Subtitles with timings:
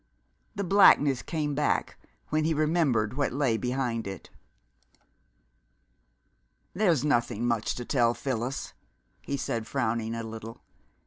[0.55, 1.95] The blackness came back
[2.29, 4.31] when he remembered what lay behind it.
[6.73, 8.73] "There's nothing much to tell, Phyllis,"
[9.21, 10.63] he said, frowning a little.